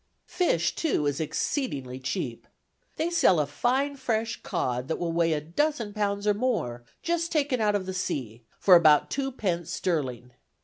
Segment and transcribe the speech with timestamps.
[0.25, 2.47] "Fish, too, is exceedingly cheap.
[2.95, 7.31] They sell a fine fresh cod that will weigh a dozen pounds or more, just
[7.31, 10.31] taken out of the sea, for about twopence sterling.